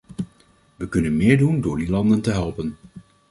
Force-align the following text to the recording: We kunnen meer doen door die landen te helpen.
We 0.75 0.89
kunnen 0.89 1.17
meer 1.17 1.37
doen 1.37 1.61
door 1.61 1.77
die 1.77 1.89
landen 1.89 2.21
te 2.21 2.31
helpen. 2.31 2.77